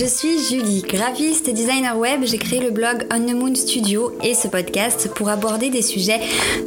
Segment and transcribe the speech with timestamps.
[0.00, 2.22] Je suis Julie, graphiste et designer web.
[2.24, 6.20] J'ai créé le blog On the Moon Studio et ce podcast pour aborder des sujets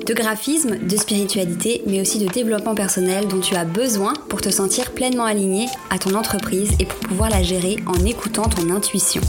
[0.06, 4.52] de graphisme, de spiritualité, mais aussi de développement personnel dont tu as besoin pour te
[4.52, 9.22] sentir pleinement aligné à ton entreprise et pour pouvoir la gérer en écoutant ton intuition.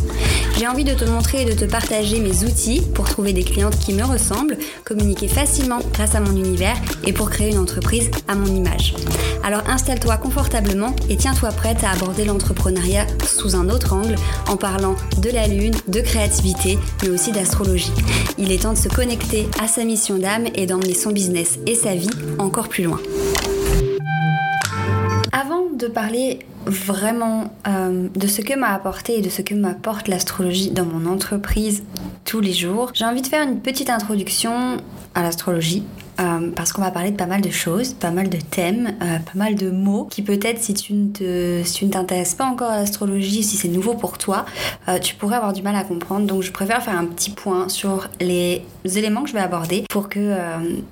[0.59, 3.79] J'ai envie de te montrer et de te partager mes outils pour trouver des clientes
[3.79, 8.35] qui me ressemblent, communiquer facilement grâce à mon univers et pour créer une entreprise à
[8.35, 8.95] mon image.
[9.43, 13.94] Alors installe-toi confortablement et tiens-toi prête à aborder l'entrepreneuriat sous un autre
[14.49, 17.93] en parlant de la lune, de créativité, mais aussi d'astrologie.
[18.39, 21.75] Il est temps de se connecter à sa mission d'âme et d'emmener son business et
[21.75, 23.01] sa vie encore plus loin.
[25.33, 30.09] Avant de parler vraiment euh, de ce que m'a apporté et de ce que m'apporte
[30.09, 31.83] l'astrologie dans mon entreprise
[32.25, 34.79] tous les jours, j'ai envie de faire une petite introduction
[35.15, 35.83] à l'astrologie
[36.21, 39.19] euh, parce qu'on va parler de pas mal de choses, pas mal de thèmes, euh,
[39.19, 42.71] pas mal de mots qui peut-être si tu ne si tu ne t'intéresses pas encore
[42.71, 44.45] à l'astrologie, si c'est nouveau pour toi,
[44.89, 46.27] euh, tu pourrais avoir du mal à comprendre.
[46.27, 50.09] Donc je préfère faire un petit point sur les éléments que je vais aborder pour
[50.09, 50.35] que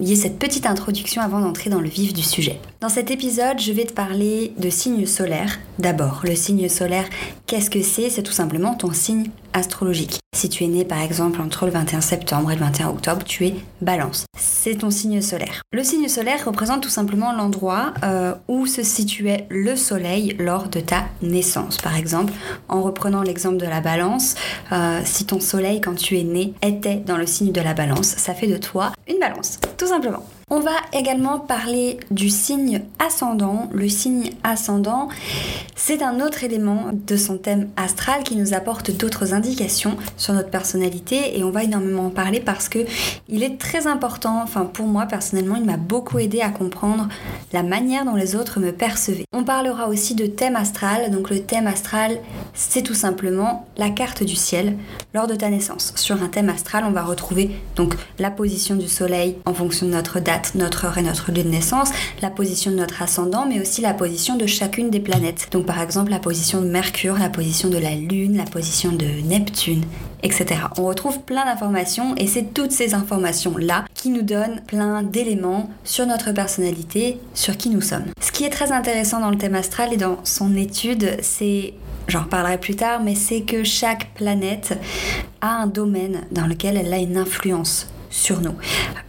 [0.00, 2.60] il y ait cette petite introduction avant d'entrer dans le vif du sujet.
[2.80, 5.58] Dans cet épisode, je vais te parler de signes solaires.
[5.82, 7.06] D'abord, le signe solaire,
[7.46, 8.08] qu'est-ce que c'est?
[8.08, 10.20] C'est tout simplement ton signe astrologique.
[10.32, 13.46] Si tu es né par exemple entre le 21 septembre et le 21 octobre, tu
[13.46, 14.24] es balance.
[14.38, 15.62] C'est ton signe solaire.
[15.72, 20.78] Le signe solaire représente tout simplement l'endroit euh, où se situait le soleil lors de
[20.78, 21.78] ta naissance.
[21.78, 22.32] Par exemple,
[22.68, 24.36] en reprenant l'exemple de la balance,
[24.70, 28.06] euh, si ton soleil quand tu es né était dans le signe de la balance,
[28.06, 30.22] ça fait de toi une balance, tout simplement.
[30.54, 33.70] On va également parler du signe ascendant.
[33.72, 35.08] Le signe ascendant,
[35.76, 40.50] c'est un autre élément de son thème astral qui nous apporte d'autres indications sur notre
[40.50, 42.80] personnalité et on va énormément en parler parce que
[43.28, 47.08] il est très important, enfin pour moi personnellement, il m'a beaucoup aidé à comprendre
[47.54, 49.24] la manière dont les autres me percevaient.
[49.32, 51.10] On parlera aussi de thème astral.
[51.10, 52.18] Donc le thème astral,
[52.52, 54.76] c'est tout simplement la carte du ciel
[55.14, 55.94] lors de ta naissance.
[55.96, 59.92] Sur un thème astral, on va retrouver donc la position du soleil en fonction de
[59.92, 63.60] notre date notre heure et notre lieu de naissance, la position de notre ascendant, mais
[63.60, 65.48] aussi la position de chacune des planètes.
[65.50, 69.06] Donc par exemple la position de Mercure, la position de la Lune, la position de
[69.24, 69.84] Neptune,
[70.22, 70.60] etc.
[70.78, 76.06] On retrouve plein d'informations et c'est toutes ces informations-là qui nous donnent plein d'éléments sur
[76.06, 78.06] notre personnalité, sur qui nous sommes.
[78.20, 81.74] Ce qui est très intéressant dans le thème astral et dans son étude, c'est
[82.08, 84.78] j'en reparlerai plus tard, mais c'est que chaque planète
[85.40, 88.54] a un domaine dans lequel elle a une influence sur nous.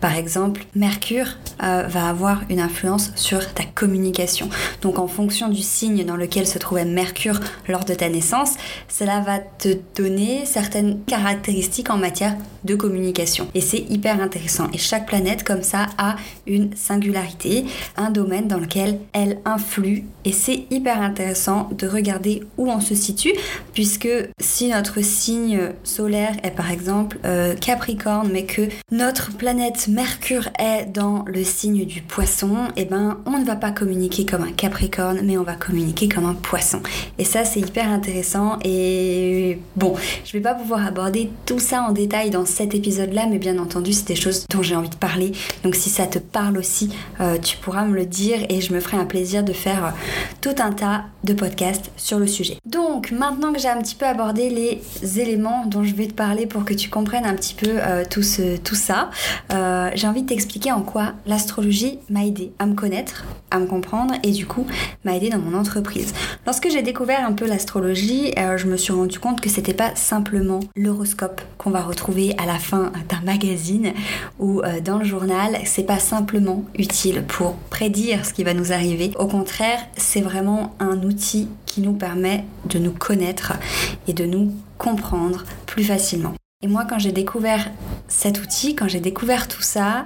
[0.02, 1.28] Par exemple, Mercure
[1.62, 4.50] euh, va avoir une influence sur ta communication.
[4.82, 8.54] Donc en fonction du signe dans lequel se trouvait Mercure lors de ta naissance,
[8.88, 13.48] cela va te donner certaines caractéristiques en matière de communication.
[13.54, 14.70] Et c'est hyper intéressant.
[14.74, 16.16] Et chaque planète comme ça a
[16.48, 17.66] une singularité,
[17.98, 20.06] un domaine dans lequel elle influe.
[20.26, 23.34] Et c'est hyper intéressant de regarder où on se situe,
[23.74, 24.08] puisque
[24.40, 28.62] si notre signe solaire est par exemple euh, Capricorne, mais que
[28.94, 33.56] notre planète Mercure est dans le signe du poisson, et eh ben on ne va
[33.56, 36.80] pas communiquer comme un Capricorne, mais on va communiquer comme un poisson.
[37.18, 41.92] Et ça c'est hyper intéressant et bon, je vais pas pouvoir aborder tout ça en
[41.92, 45.32] détail dans cet épisode-là, mais bien entendu c'est des choses dont j'ai envie de parler.
[45.64, 48.80] Donc si ça te parle aussi, euh, tu pourras me le dire et je me
[48.80, 49.90] ferai un plaisir de faire euh,
[50.42, 52.60] tout un tas de podcasts sur le sujet.
[52.68, 56.46] Donc maintenant que j'ai un petit peu abordé les éléments dont je vais te parler
[56.46, 58.76] pour que tu comprennes un petit peu euh, tout, ce, tout
[59.52, 63.66] euh, j'ai envie de t'expliquer en quoi l'astrologie m'a aidé à me connaître, à me
[63.66, 64.66] comprendre et du coup
[65.04, 66.14] m'a aidé dans mon entreprise.
[66.46, 69.96] Lorsque j'ai découvert un peu l'astrologie, euh, je me suis rendu compte que c'était pas
[69.96, 73.94] simplement l'horoscope qu'on va retrouver à la fin d'un magazine
[74.40, 78.72] ou euh, dans le journal, c'est pas simplement utile pour prédire ce qui va nous
[78.72, 79.12] arriver.
[79.18, 83.54] Au contraire, c'est vraiment un outil qui nous permet de nous connaître
[84.08, 86.34] et de nous comprendre plus facilement.
[86.64, 87.70] Et moi, quand j'ai découvert
[88.08, 90.06] cet outil, quand j'ai découvert tout ça,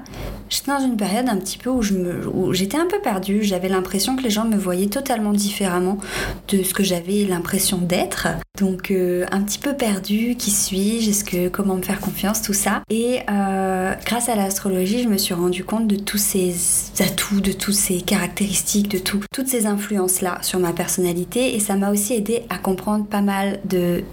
[0.49, 3.43] j'étais dans une période un petit peu où, je me, j'étais un peu perdue.
[3.43, 5.99] J'avais l'impression que les gens me voyaient totalement différemment
[6.47, 8.27] de ce que j'avais l'impression d'être.
[8.57, 12.53] Donc euh, un petit peu perdue, qui suis-je, est-ce que comment me faire confiance, tout
[12.53, 12.81] ça.
[12.89, 16.55] Et euh, grâce à l'astrologie, je me suis rendu compte de tous ces
[16.99, 21.55] atouts, de toutes ces caractéristiques, de tout, toutes ces influences là sur ma personnalité.
[21.55, 24.03] Et ça m'a aussi aidé à comprendre pas mal de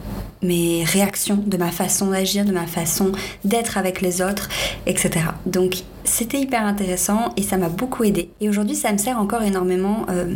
[0.44, 3.12] mes réactions, de ma façon d'agir, de ma façon
[3.44, 4.48] d'être avec les autres,
[4.86, 5.26] etc.
[5.46, 8.30] Donc c'était hyper intéressant et ça m'a beaucoup aidé.
[8.40, 10.26] Et aujourd'hui ça me sert encore énormément euh,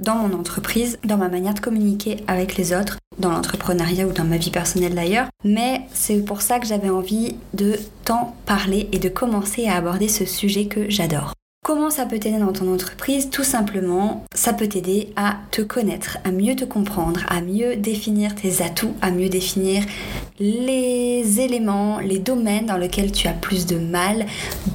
[0.00, 4.24] dans mon entreprise, dans ma manière de communiquer avec les autres, dans l'entrepreneuriat ou dans
[4.24, 5.28] ma vie personnelle d'ailleurs.
[5.44, 10.08] Mais c'est pour ça que j'avais envie de t'en parler et de commencer à aborder
[10.08, 11.34] ce sujet que j'adore.
[11.64, 16.18] Comment ça peut t'aider dans ton entreprise Tout simplement, ça peut t'aider à te connaître,
[16.22, 19.82] à mieux te comprendre, à mieux définir tes atouts, à mieux définir
[20.38, 24.26] les éléments, les domaines dans lesquels tu as plus de mal,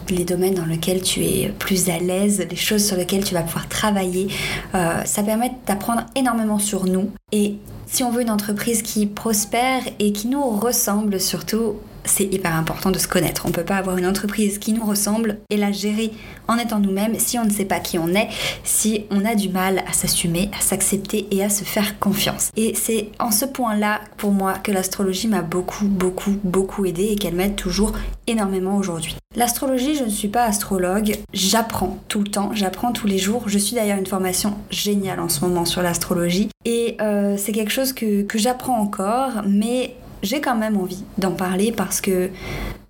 [0.09, 3.43] les domaines dans lesquels tu es plus à l'aise, les choses sur lesquelles tu vas
[3.43, 4.29] pouvoir travailler.
[4.73, 9.83] Euh, ça permet d'apprendre énormément sur nous et si on veut une entreprise qui prospère
[9.99, 11.75] et qui nous ressemble surtout,
[12.09, 13.43] c'est hyper important de se connaître.
[13.45, 16.11] On ne peut pas avoir une entreprise qui nous ressemble et la gérer
[16.47, 18.29] en étant nous-mêmes si on ne sait pas qui on est,
[18.63, 22.49] si on a du mal à s'assumer, à s'accepter et à se faire confiance.
[22.57, 27.15] Et c'est en ce point-là, pour moi, que l'astrologie m'a beaucoup, beaucoup, beaucoup aidé et
[27.15, 27.93] qu'elle m'aide toujours
[28.27, 29.15] énormément aujourd'hui.
[29.35, 33.43] L'astrologie, je ne suis pas astrologue, j'apprends tout le temps, j'apprends tous les jours.
[33.47, 37.71] Je suis d'ailleurs une formation géniale en ce moment sur l'astrologie et euh, c'est quelque
[37.71, 42.29] chose que, que j'apprends encore, mais j'ai quand même envie d'en parler parce que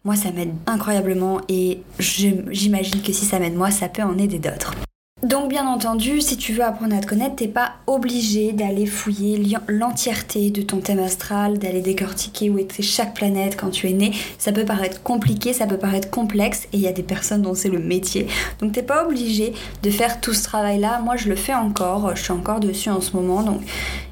[0.04, 4.40] moi ça m'aide incroyablement et j'imagine que si ça m'aide moi, ça peut en aider
[4.40, 4.74] d'autres.
[5.21, 9.44] Donc bien entendu, si tu veux apprendre à te connaître, t'es pas obligé d'aller fouiller
[9.68, 14.13] l'entièreté de ton thème astral, d'aller décortiquer où était chaque planète quand tu es né.
[14.38, 17.54] Ça peut paraître compliqué, ça peut paraître complexe, et il y a des personnes dont
[17.54, 18.27] c'est le métier.
[18.62, 21.01] Donc t'es pas obligé de faire tout ce travail-là.
[21.04, 23.60] Moi je le fais encore, je suis encore dessus en ce moment, donc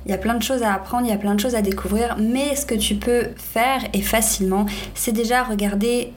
[0.06, 1.62] il y a plein de choses à apprendre, il y a plein de choses à
[1.62, 2.18] découvrir.
[2.20, 6.12] Mais ce que tu peux faire, et facilement, c'est déjà regarder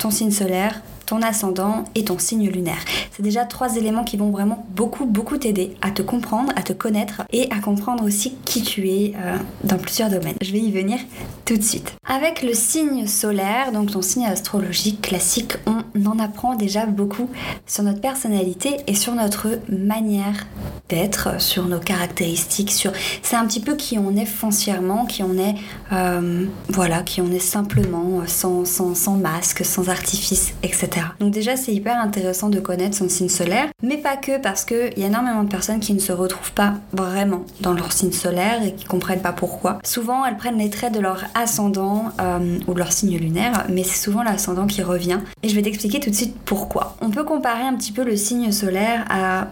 [0.00, 0.82] ton signe solaire,
[1.12, 2.78] ton ascendant et ton signe lunaire.
[3.14, 6.72] C'est déjà trois éléments qui vont vraiment beaucoup, beaucoup t'aider à te comprendre, à te
[6.72, 10.36] connaître et à comprendre aussi qui tu es euh, dans plusieurs domaines.
[10.40, 10.98] Je vais y venir
[11.44, 11.92] tout de suite.
[12.08, 17.28] Avec le signe solaire, donc ton signe astrologique classique, on en apprend déjà beaucoup
[17.66, 20.46] sur notre personnalité et sur notre manière
[20.88, 22.92] d'être, sur nos caractéristiques, sur
[23.22, 25.54] c'est un petit peu qui on est foncièrement, qui on est
[25.92, 30.88] euh, voilà, qui on est simplement sans, sans, sans masque, sans artifice, etc.
[31.20, 34.98] Donc déjà c'est hyper intéressant de connaître son signe solaire, mais pas que parce qu'il
[34.98, 38.62] y a énormément de personnes qui ne se retrouvent pas vraiment dans leur signe solaire
[38.64, 39.78] et qui comprennent pas pourquoi.
[39.84, 43.84] Souvent elles prennent les traits de leur ascendant euh, ou de leur signe lunaire, mais
[43.84, 45.20] c'est souvent l'ascendant qui revient.
[45.42, 46.96] Et je vais t'expliquer tout de suite pourquoi.
[47.00, 49.48] On peut comparer un petit peu le signe solaire à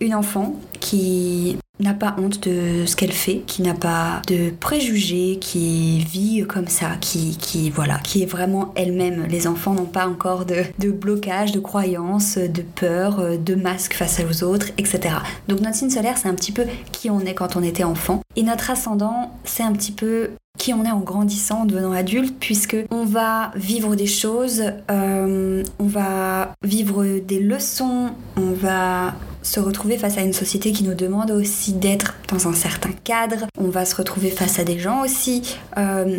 [0.00, 5.38] une enfant qui n'a pas honte de ce qu'elle fait, qui n'a pas de préjugés,
[5.40, 9.26] qui vit comme ça, qui, qui voilà, qui est vraiment elle-même.
[9.28, 14.20] Les enfants n'ont pas encore de, de, blocage, de croyances, de peur, de masque face
[14.20, 15.16] aux autres, etc.
[15.48, 18.20] Donc notre signe solaire, c'est un petit peu qui on est quand on était enfant.
[18.36, 22.34] Et notre ascendant, c'est un petit peu qui on est en grandissant, en devenant adulte,
[22.38, 29.14] puisque on va vivre des choses, euh, on va vivre des leçons, on va
[29.48, 33.46] se retrouver face à une société qui nous demande aussi d'être dans un certain cadre.
[33.58, 36.18] On va se retrouver face à des gens aussi euh,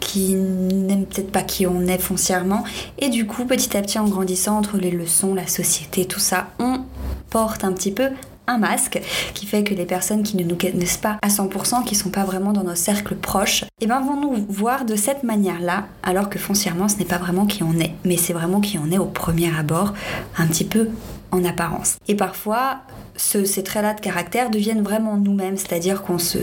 [0.00, 2.64] qui n'aiment peut-être pas qui on est foncièrement.
[2.98, 6.48] Et du coup, petit à petit, en grandissant entre les leçons, la société, tout ça,
[6.58, 6.80] on
[7.30, 8.08] porte un petit peu
[8.48, 9.00] un masque
[9.34, 12.24] qui fait que les personnes qui ne nous connaissent pas à 100%, qui sont pas
[12.24, 16.38] vraiment dans nos cercles proches, eh ben vont nous voir de cette manière-là, alors que
[16.38, 19.06] foncièrement ce n'est pas vraiment qui on est, mais c'est vraiment qui on est au
[19.06, 19.94] premier abord,
[20.36, 20.88] un petit peu
[21.34, 21.96] en apparence.
[22.08, 22.80] Et parfois,
[23.16, 26.38] ces traits-là de caractère deviennent vraiment nous-mêmes, c'est-à-dire qu'on se,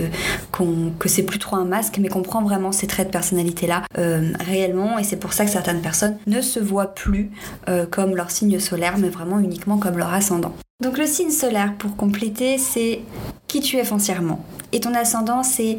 [0.99, 4.31] que c'est plus trop un masque, mais qu'on prend vraiment ces traits de personnalité-là euh,
[4.39, 4.97] réellement.
[4.99, 7.31] Et c'est pour ça que certaines personnes ne se voient plus
[7.69, 10.53] euh, comme leur signe solaire, mais vraiment uniquement comme leur ascendant.
[10.81, 13.01] Donc le signe solaire, pour compléter, c'est
[13.47, 14.44] qui tu es foncièrement.
[14.71, 15.77] Et ton ascendant, c'est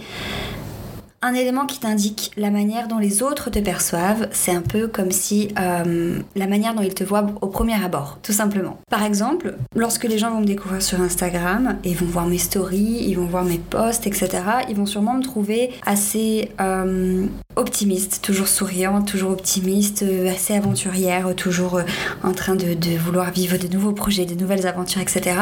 [1.23, 5.13] un élément qui t'indique la manière dont les autres te perçoivent, c'est un peu comme
[5.13, 8.79] si euh, la manière dont ils te voient au premier abord, tout simplement.
[8.91, 13.05] Par exemple, lorsque les gens vont me découvrir sur Instagram et vont voir mes stories,
[13.07, 14.31] ils vont voir mes posts, etc.,
[14.69, 21.35] ils vont sûrement me trouver assez euh, optimiste, toujours souriante, toujours optimiste, euh, assez aventurière,
[21.37, 21.81] toujours
[22.25, 25.37] en train de, de vouloir vivre de nouveaux projets, de nouvelles aventures, etc.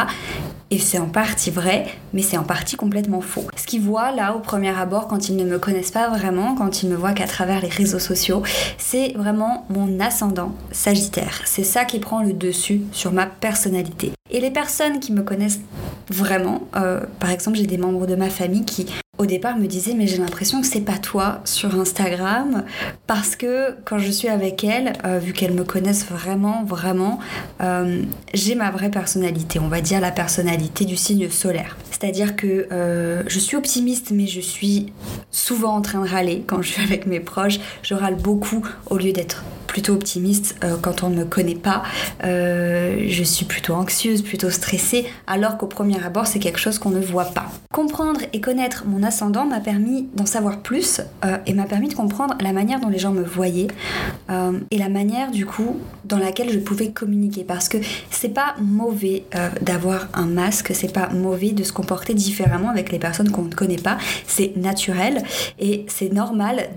[0.72, 3.44] Et c'est en partie vrai, mais c'est en partie complètement faux.
[3.56, 6.84] Ce qu'ils voient là au premier abord quand ils ne me connaissent pas vraiment, quand
[6.84, 8.44] ils me voient qu'à travers les réseaux sociaux,
[8.78, 11.42] c'est vraiment mon ascendant Sagittaire.
[11.44, 14.12] C'est ça qui prend le dessus sur ma personnalité.
[14.30, 15.60] Et les personnes qui me connaissent
[16.08, 18.86] vraiment, euh, par exemple, j'ai des membres de ma famille qui
[19.20, 22.64] au départ me disaient mais j'ai l'impression que c'est pas toi sur Instagram.
[23.06, 27.18] Parce que quand je suis avec elles, euh, vu qu'elles me connaissent vraiment vraiment,
[27.60, 31.76] euh, j'ai ma vraie personnalité, on va dire la personnalité du signe solaire.
[31.90, 32.66] C'est-à-dire que
[33.26, 34.86] je suis optimiste mais je suis
[35.30, 38.96] souvent en train de râler quand je suis avec mes proches, je râle beaucoup au
[38.96, 41.84] lieu d'être plutôt optimiste euh, quand on ne me connaît pas.
[42.24, 46.90] Euh, je suis plutôt anxieuse, plutôt stressée, alors qu'au premier abord, c'est quelque chose qu'on
[46.90, 47.46] ne voit pas.
[47.72, 51.94] Comprendre et connaître mon ascendant m'a permis d'en savoir plus euh, et m'a permis de
[51.94, 53.68] comprendre la manière dont les gens me voyaient
[54.70, 57.44] et la manière du coup dans laquelle je pouvais communiquer.
[57.44, 57.78] Parce que
[58.10, 59.24] c'est pas mauvais
[59.60, 63.54] d'avoir un masque, c'est pas mauvais de se comporter différemment avec les personnes qu'on ne
[63.54, 65.22] connaît pas, c'est naturel
[65.58, 66.70] et c'est normal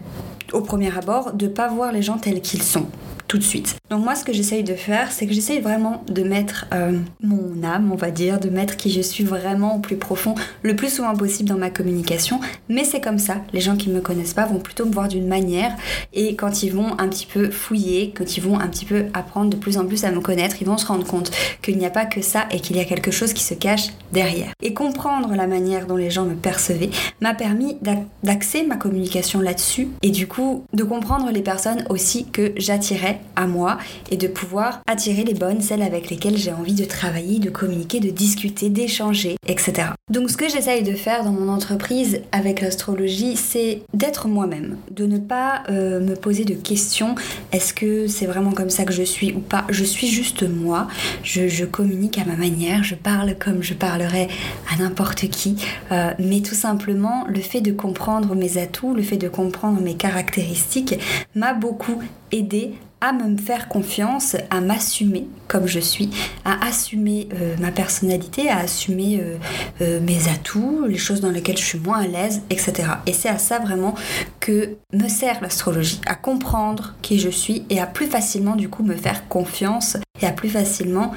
[0.54, 2.86] au premier abord de pas voir les gens tels qu'ils sont
[3.28, 3.76] tout de suite.
[3.90, 7.64] Donc moi ce que j'essaye de faire, c'est que j'essaye vraiment de mettre euh, mon
[7.64, 10.94] âme, on va dire, de mettre qui je suis vraiment au plus profond, le plus
[10.94, 12.40] souvent possible dans ma communication.
[12.70, 15.28] Mais c'est comme ça, les gens qui me connaissent pas vont plutôt me voir d'une
[15.28, 15.76] manière
[16.14, 19.50] et quand ils vont un petit peu fouiller, quand ils vont un petit peu apprendre
[19.50, 21.90] de plus en plus à me connaître, ils vont se rendre compte qu'il n'y a
[21.90, 24.52] pas que ça et qu'il y a quelque chose qui se cache derrière.
[24.62, 26.90] Et comprendre la manière dont les gens me percevaient
[27.22, 27.78] m'a permis
[28.24, 33.48] d'axer ma communication là-dessus et du coup de comprendre les personnes aussi que j'attirais à
[33.48, 33.78] moi
[34.12, 38.00] et de pouvoir attirer les bonnes, celles avec lesquelles j'ai envie de travailler, de communiquer,
[38.00, 39.90] de discuter, d'échanger, etc.
[40.12, 45.06] Donc ce que j'essaye de faire dans mon entreprise avec l'astrologie, c'est d'être moi-même, de
[45.06, 47.16] ne pas euh, me poser de questions,
[47.52, 50.88] est-ce que c'est vraiment comme ça que je suis ou pas, je suis juste moi,
[51.24, 54.28] je, communique à ma manière, je parle comme je parlerais
[54.72, 55.56] à n'importe qui,
[55.92, 59.96] euh, mais tout simplement le fait de comprendre mes atouts, le fait de comprendre mes
[59.96, 60.96] caractéristiques
[61.36, 62.02] m'a beaucoup
[62.32, 66.10] aidé à me faire confiance, à m'assumer comme je suis,
[66.46, 69.36] à assumer euh, ma personnalité, à assumer euh,
[69.82, 72.74] euh, mes atouts, les choses dans lesquelles je suis moins à l'aise, etc.
[73.06, 73.94] Et c'est à ça vraiment
[74.40, 78.84] que me sert l'astrologie, à comprendre qui je suis et à plus facilement du coup
[78.84, 81.14] me faire confiance et à plus facilement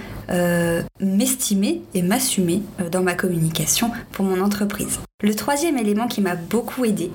[1.00, 4.98] m'estimer et m'assumer dans ma communication pour mon entreprise.
[5.22, 7.12] Le troisième élément qui m'a beaucoup aidé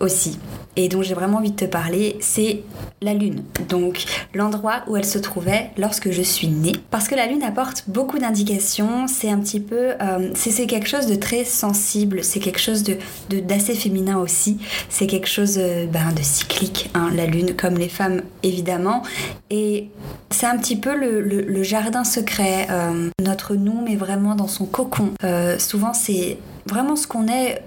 [0.00, 0.38] aussi,
[0.76, 2.62] et dont j'ai vraiment envie de te parler, c'est
[3.02, 3.42] la Lune.
[3.68, 6.72] Donc l'endroit où elle se trouvait lorsque je suis née.
[6.90, 9.94] Parce que la Lune apporte beaucoup d'indications, c'est un petit peu...
[10.00, 12.96] Euh, c'est quelque chose de très sensible, c'est quelque chose de,
[13.40, 17.88] d'assez féminin aussi, c'est quelque chose euh, ben, de cyclique, hein, la Lune, comme les
[17.88, 19.02] femmes évidemment.
[19.50, 19.88] Et
[20.30, 22.66] c'est un petit peu le, jardin secret.
[22.70, 25.10] Euh, notre nous mais vraiment dans son cocon.
[25.58, 27.62] souvent c'est vraiment ce qu'on est,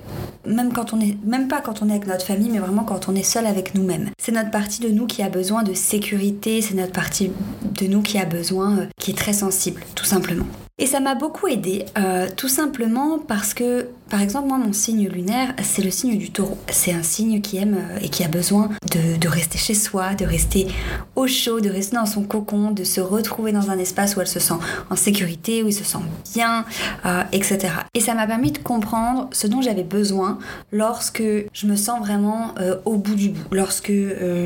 [0.45, 3.09] même quand on est, même pas quand on est avec notre famille, mais vraiment quand
[3.09, 4.09] on est seul avec nous-mêmes.
[4.19, 7.31] C'est notre partie de nous qui a besoin de sécurité, c'est notre partie
[7.63, 10.45] de nous qui a besoin, euh, qui est très sensible, tout simplement.
[10.77, 15.07] Et ça m'a beaucoup aidé, euh, tout simplement parce que, par exemple, moi, mon signe
[15.07, 16.57] lunaire, c'est le signe du taureau.
[16.69, 20.25] C'est un signe qui aime euh, et qui a besoin de, rester chez soi, de
[20.25, 20.67] rester
[21.15, 24.27] au chaud, de rester dans son cocon, de se retrouver dans un espace où elle
[24.27, 24.55] se sent
[24.89, 25.99] en sécurité, où il se sent
[26.33, 26.65] bien,
[27.05, 27.69] euh, etc.
[27.93, 30.39] Et ça m'a permis de comprendre ce dont j'avais besoin
[30.73, 32.53] lorsque je me sens vraiment
[32.83, 33.93] au bout du bout, lorsque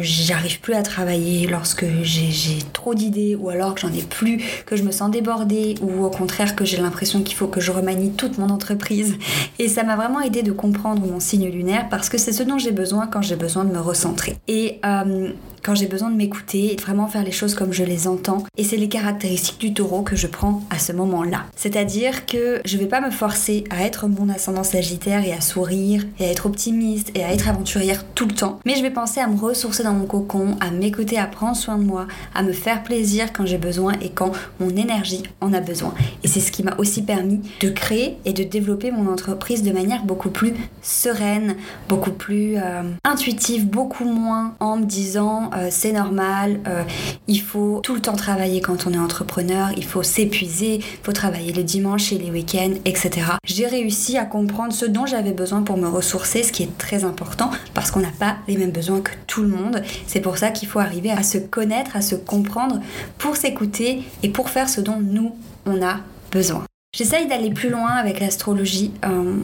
[0.02, 4.76] j'arrive plus à travailler, lorsque j'ai trop d'idées, ou alors que j'en ai plus, que
[4.76, 8.12] je me sens débordée, ou au contraire que j'ai l'impression qu'il faut que je remanie
[8.12, 9.18] toute mon entreprise.
[9.60, 12.58] Et ça m'a vraiment aidé de comprendre mon signe lunaire parce que c'est ce dont
[12.58, 14.38] j'ai besoin quand j'ai besoin de me recentrer.
[14.48, 15.30] Et euh,
[15.66, 18.44] quand j'ai besoin de m'écouter de vraiment faire les choses comme je les entends.
[18.56, 21.46] Et c'est les caractéristiques du taureau que je prends à ce moment-là.
[21.56, 26.04] C'est-à-dire que je vais pas me forcer à être mon ascendant sagittaire et à sourire
[26.20, 28.60] et à être optimiste et à être aventurière tout le temps.
[28.66, 31.78] Mais je vais penser à me ressourcer dans mon cocon, à m'écouter, à prendre soin
[31.78, 32.06] de moi,
[32.36, 35.96] à me faire plaisir quand j'ai besoin et quand mon énergie en a besoin.
[36.24, 39.72] Et c'est ce qui m'a aussi permis de créer et de développer mon entreprise de
[39.72, 40.54] manière beaucoup plus
[40.84, 41.56] sereine,
[41.90, 46.84] beaucoup plus euh, intuitive, beaucoup moins en me disant euh, c'est normal, euh,
[47.28, 51.14] il faut tout le temps travailler quand on est entrepreneur, il faut s'épuiser, il faut
[51.14, 53.28] travailler le dimanche et les week-ends, etc.
[53.46, 57.04] J'ai réussi à comprendre ce dont j'avais besoin pour me ressourcer, ce qui est très
[57.04, 59.82] important parce qu'on n'a pas les mêmes besoins que tout le monde.
[60.08, 62.82] C'est pour ça qu'il faut arriver à se connaître, à se comprendre
[63.18, 65.36] pour s'écouter et pour faire ce dont nous,
[65.66, 66.00] on a
[66.32, 66.66] besoin.
[66.96, 68.92] J'essaye d'aller plus loin avec l'astrologie.
[69.06, 69.36] Euh,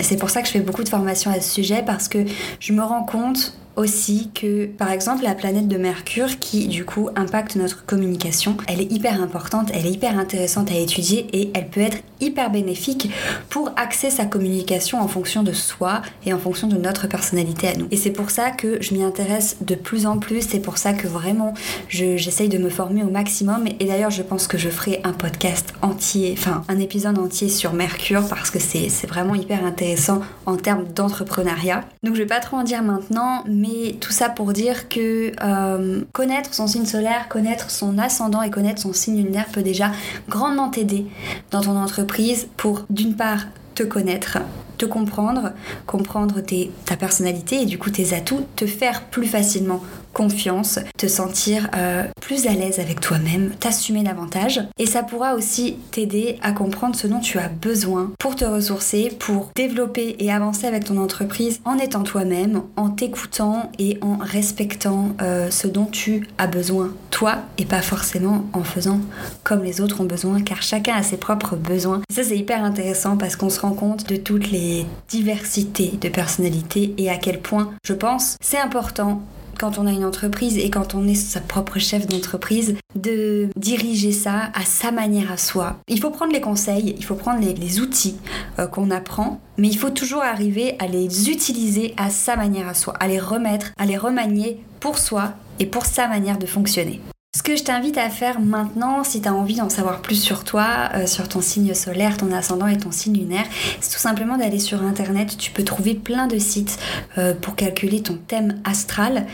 [0.00, 2.18] c'est pour ça que je fais beaucoup de formations à ce sujet parce que
[2.60, 7.08] je me rends compte aussi que, par exemple, la planète de Mercure, qui du coup
[7.16, 11.68] impacte notre communication, elle est hyper importante, elle est hyper intéressante à étudier et elle
[11.68, 13.10] peut être hyper bénéfique
[13.50, 17.76] pour axer sa communication en fonction de soi et en fonction de notre personnalité à
[17.76, 17.86] nous.
[17.90, 20.92] Et c'est pour ça que je m'y intéresse de plus en plus, c'est pour ça
[20.92, 21.54] que vraiment
[21.88, 23.66] j'essaye de me former au maximum.
[23.80, 27.72] Et d'ailleurs, je pense que je ferai un podcast entier, enfin un épisode entier sur
[27.72, 31.84] Mercure parce que c'est vraiment hyper intéressant en termes d'entrepreneuriat.
[32.02, 33.63] Donc je vais pas trop en dire maintenant, mais
[34.00, 38.80] tout ça pour dire que euh, connaître son signe solaire, connaître son ascendant et connaître
[38.80, 39.92] son signe lunaire peut déjà
[40.28, 41.06] grandement t'aider
[41.50, 43.40] dans ton entreprise pour d'une part
[43.74, 44.38] te connaître,
[44.78, 45.52] te comprendre,
[45.86, 46.40] comprendre
[46.84, 49.82] ta personnalité et du coup tes atouts, te faire plus facilement
[50.14, 54.62] confiance, te sentir euh, plus à l'aise avec toi-même, t'assumer davantage.
[54.78, 59.14] Et ça pourra aussi t'aider à comprendre ce dont tu as besoin pour te ressourcer,
[59.18, 65.10] pour développer et avancer avec ton entreprise en étant toi-même, en t'écoutant et en respectant
[65.20, 69.00] euh, ce dont tu as besoin toi et pas forcément en faisant
[69.42, 72.00] comme les autres ont besoin car chacun a ses propres besoins.
[72.10, 76.94] ça c'est hyper intéressant parce qu'on se rend compte de toutes les diversités de personnalités
[76.98, 79.22] et à quel point je pense c'est important
[79.58, 84.12] quand on a une entreprise et quand on est sa propre chef d'entreprise, de diriger
[84.12, 85.76] ça à sa manière à soi.
[85.88, 88.16] Il faut prendre les conseils, il faut prendre les, outils
[88.58, 92.74] euh, qu'on apprend, mais il faut toujours arriver à les utiliser à sa manière à
[92.74, 97.00] soi, à les remettre, à les remanier pour soi et pour sa manière de fonctionner.
[97.44, 100.88] Que je t'invite à faire maintenant, si tu as envie d'en savoir plus sur toi,
[100.94, 103.44] euh, sur ton signe solaire, ton ascendant et ton signe lunaire,
[103.82, 105.36] c'est tout simplement d'aller sur internet.
[105.36, 106.78] Tu peux trouver plein de sites
[107.18, 109.26] euh, pour calculer ton thème astral.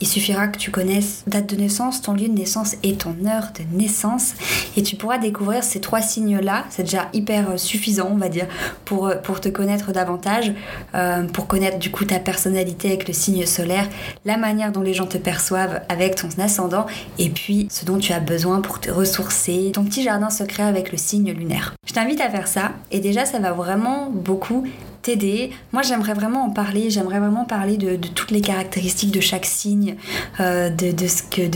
[0.00, 3.48] Il suffira que tu connaisses date de naissance, ton lieu de naissance et ton heure
[3.58, 4.34] de naissance.
[4.76, 6.66] Et tu pourras découvrir ces trois signes-là.
[6.70, 8.46] C'est déjà hyper euh, suffisant, on va dire,
[8.84, 10.52] pour, pour te connaître davantage,
[11.32, 13.88] pour connaître du coup ta personnalité avec le signe solaire,
[14.24, 16.86] la manière dont les gens te perçoivent avec ton ascendant
[17.18, 20.92] et puis ce dont tu as besoin pour te ressourcer, ton petit jardin secret avec
[20.92, 21.74] le signe lunaire.
[21.86, 24.66] Je t'invite à faire ça et déjà ça va vraiment beaucoup
[25.02, 25.50] t'aider.
[25.72, 29.96] Moi j'aimerais vraiment en parler, j'aimerais vraiment parler de, toutes les caractéristiques de chaque signe,
[30.40, 30.90] euh, de,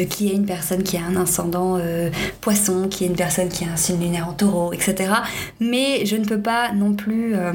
[0.05, 3.65] qui est une personne qui a un ascendant euh, poisson, qui est une personne qui
[3.65, 5.13] a un signe lunaire en taureau, etc.
[5.59, 7.53] Mais je ne peux pas non plus euh,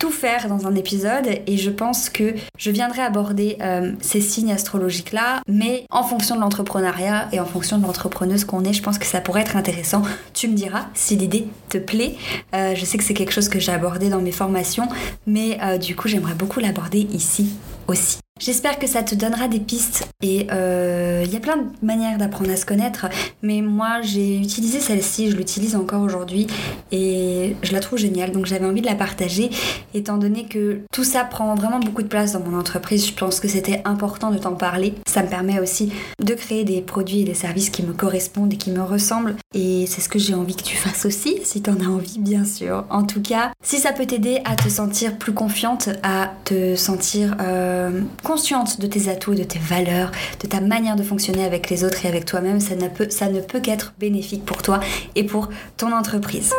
[0.00, 4.50] tout faire dans un épisode et je pense que je viendrai aborder euh, ces signes
[4.50, 8.82] astrologiques là, mais en fonction de l'entrepreneuriat et en fonction de l'entrepreneuse qu'on est, je
[8.82, 10.02] pense que ça pourrait être intéressant.
[10.32, 12.16] Tu me diras si l'idée te plaît.
[12.54, 14.88] Euh, je sais que c'est quelque chose que j'ai abordé dans mes formations,
[15.26, 17.50] mais euh, du coup j'aimerais beaucoup l'aborder ici
[17.86, 18.18] aussi.
[18.40, 22.16] J'espère que ça te donnera des pistes et euh, il y a plein de manières
[22.16, 23.06] d'apprendre à se connaître,
[23.42, 26.46] mais moi j'ai utilisé celle-ci, je l'utilise encore aujourd'hui
[26.90, 29.50] et je la trouve géniale, donc j'avais envie de la partager
[29.92, 33.06] étant donné que tout ça prend vraiment beaucoup de place dans mon entreprise.
[33.06, 34.94] Je pense que c'était important de t'en parler.
[35.06, 38.56] Ça me permet aussi de créer des produits et des services qui me correspondent et
[38.56, 41.78] qui me ressemblent et c'est ce que j'ai envie que tu fasses aussi, si t'en
[41.80, 42.86] as envie bien sûr.
[42.88, 47.36] En tout cas, si ça peut t'aider à te sentir plus confiante, à te sentir
[47.40, 51.82] euh, consciente de tes atouts, de tes valeurs, de ta manière de fonctionner avec les
[51.82, 54.78] autres et avec toi-même, ça ne peut, qu'être bénéfique pour toi
[55.16, 56.52] et pour ton entreprise.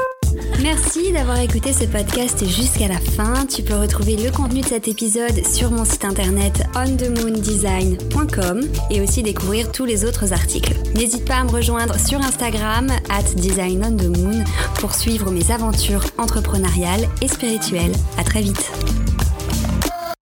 [0.61, 3.45] Merci d'avoir écouté ce podcast jusqu'à la fin.
[3.45, 9.23] Tu peux retrouver le contenu de cet épisode sur mon site internet onthemoondesign.com et aussi
[9.23, 10.73] découvrir tous les autres articles.
[10.95, 13.23] N'hésite pas à me rejoindre sur Instagram at
[14.77, 17.93] pour suivre mes aventures entrepreneuriales et spirituelles.
[18.17, 18.71] À très vite.